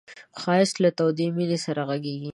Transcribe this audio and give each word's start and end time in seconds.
ښایست 0.41 0.75
له 0.83 0.89
تودې 0.97 1.27
مینې 1.35 1.57
سره 1.65 1.81
غږېږي 1.89 2.29